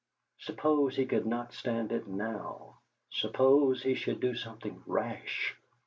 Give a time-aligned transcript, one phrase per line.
[0.39, 2.79] Suppose he could not stand it now!
[3.11, 5.55] Suppose he should do something rash!